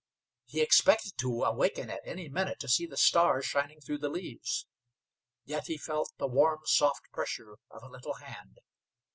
[0.47, 4.65] He expected to awaken at any minute to see the stars shining through the leaves.
[5.45, 8.57] Yet he felt the warm, soft pressure of a little hand.